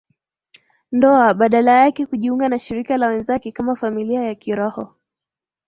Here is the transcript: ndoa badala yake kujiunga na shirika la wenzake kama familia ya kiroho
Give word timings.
ndoa 0.91 1.33
badala 1.33 1.71
yake 1.71 2.05
kujiunga 2.05 2.49
na 2.49 2.59
shirika 2.59 2.97
la 2.97 3.07
wenzake 3.07 3.51
kama 3.51 3.75
familia 3.75 4.23
ya 4.23 4.35
kiroho 4.35 4.95